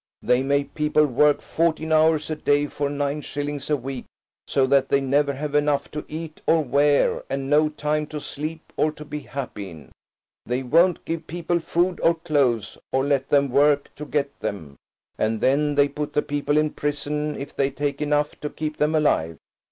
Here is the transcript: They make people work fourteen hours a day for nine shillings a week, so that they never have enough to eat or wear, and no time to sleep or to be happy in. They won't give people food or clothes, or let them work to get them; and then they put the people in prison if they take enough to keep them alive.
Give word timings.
They 0.23 0.41
make 0.41 0.73
people 0.73 1.05
work 1.05 1.43
fourteen 1.43 1.91
hours 1.91 2.31
a 2.31 2.35
day 2.35 2.65
for 2.65 2.89
nine 2.89 3.21
shillings 3.21 3.69
a 3.69 3.77
week, 3.77 4.05
so 4.47 4.65
that 4.65 4.89
they 4.89 4.99
never 4.99 5.33
have 5.35 5.53
enough 5.53 5.91
to 5.91 6.05
eat 6.07 6.41
or 6.47 6.63
wear, 6.63 7.23
and 7.29 7.51
no 7.51 7.69
time 7.69 8.07
to 8.07 8.19
sleep 8.19 8.73
or 8.75 8.91
to 8.93 9.05
be 9.05 9.19
happy 9.19 9.69
in. 9.69 9.91
They 10.43 10.63
won't 10.63 11.05
give 11.05 11.27
people 11.27 11.59
food 11.59 11.99
or 12.01 12.15
clothes, 12.15 12.79
or 12.91 13.05
let 13.05 13.29
them 13.29 13.51
work 13.51 13.93
to 13.97 14.05
get 14.05 14.39
them; 14.39 14.75
and 15.19 15.39
then 15.39 15.75
they 15.75 15.87
put 15.87 16.13
the 16.13 16.23
people 16.23 16.57
in 16.57 16.71
prison 16.71 17.35
if 17.35 17.55
they 17.55 17.69
take 17.69 18.01
enough 18.01 18.31
to 18.39 18.49
keep 18.49 18.77
them 18.77 18.95
alive. 18.95 19.37